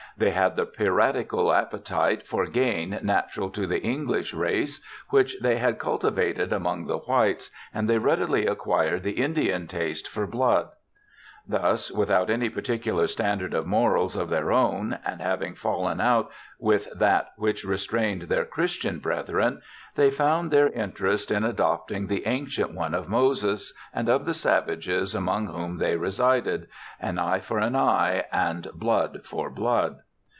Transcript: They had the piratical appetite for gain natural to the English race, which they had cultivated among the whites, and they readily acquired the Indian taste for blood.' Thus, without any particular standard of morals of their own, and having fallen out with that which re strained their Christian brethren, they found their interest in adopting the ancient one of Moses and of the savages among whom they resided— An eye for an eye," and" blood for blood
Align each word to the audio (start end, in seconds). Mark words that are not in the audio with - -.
They 0.17 0.31
had 0.31 0.55
the 0.57 0.65
piratical 0.65 1.51
appetite 1.53 2.27
for 2.27 2.45
gain 2.45 2.99
natural 3.01 3.49
to 3.51 3.65
the 3.65 3.81
English 3.81 4.33
race, 4.35 4.83
which 5.09 5.39
they 5.39 5.57
had 5.57 5.79
cultivated 5.79 6.51
among 6.53 6.85
the 6.85 6.97
whites, 6.99 7.49
and 7.73 7.87
they 7.89 7.97
readily 7.97 8.45
acquired 8.45 9.01
the 9.03 9.13
Indian 9.13 9.65
taste 9.67 10.07
for 10.09 10.27
blood.' 10.27 10.67
Thus, 11.47 11.89
without 11.91 12.29
any 12.29 12.49
particular 12.49 13.07
standard 13.07 13.53
of 13.55 13.65
morals 13.65 14.15
of 14.17 14.29
their 14.29 14.51
own, 14.51 14.99
and 15.05 15.21
having 15.21 15.55
fallen 15.55 15.99
out 15.99 16.29
with 16.59 16.87
that 16.93 17.29
which 17.37 17.63
re 17.65 17.77
strained 17.77 18.23
their 18.23 18.45
Christian 18.45 18.99
brethren, 18.99 19.61
they 19.95 20.11
found 20.11 20.51
their 20.51 20.69
interest 20.69 21.31
in 21.31 21.43
adopting 21.43 22.05
the 22.07 22.27
ancient 22.27 22.73
one 22.75 22.93
of 22.93 23.09
Moses 23.09 23.73
and 23.91 24.07
of 24.07 24.25
the 24.25 24.35
savages 24.35 25.15
among 25.15 25.47
whom 25.47 25.77
they 25.79 25.95
resided— 25.97 26.67
An 27.01 27.17
eye 27.17 27.39
for 27.39 27.57
an 27.57 27.75
eye," 27.75 28.25
and" 28.31 28.67
blood 28.75 29.21
for 29.25 29.49
blood 29.49 29.97